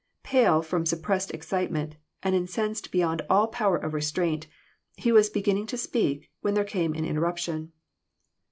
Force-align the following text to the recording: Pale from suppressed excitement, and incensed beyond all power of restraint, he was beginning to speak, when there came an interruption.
Pale 0.23 0.63
from 0.63 0.83
suppressed 0.87 1.29
excitement, 1.29 1.95
and 2.23 2.33
incensed 2.33 2.91
beyond 2.91 3.21
all 3.29 3.45
power 3.45 3.77
of 3.77 3.93
restraint, 3.93 4.47
he 4.95 5.11
was 5.11 5.29
beginning 5.29 5.67
to 5.67 5.77
speak, 5.77 6.31
when 6.41 6.55
there 6.55 6.63
came 6.63 6.95
an 6.95 7.05
interruption. 7.05 7.71